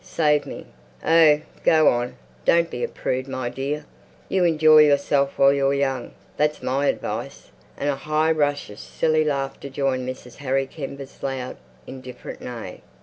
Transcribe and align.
Save 0.03 0.47
me!"... 0.47 0.65
"Oh, 1.05 1.41
go 1.63 1.87
on! 1.89 2.15
Don't 2.43 2.71
be 2.71 2.83
a 2.83 2.87
prude, 2.87 3.27
my 3.27 3.49
dear. 3.49 3.85
You 4.29 4.45
enjoy 4.45 4.79
yourself 4.79 5.37
while 5.37 5.53
you're 5.53 5.75
young. 5.75 6.15
That's 6.37 6.63
my 6.63 6.87
advice." 6.87 7.51
And 7.77 7.87
a 7.87 7.95
high 7.95 8.31
rush 8.31 8.71
of 8.71 8.79
silly 8.79 9.23
laughter 9.23 9.69
joined 9.69 10.09
Mrs. 10.09 10.37
Harry 10.37 10.65
Kember's 10.65 11.21
loud, 11.21 11.57
indifferent 11.85 12.41
neigh. 12.41 12.81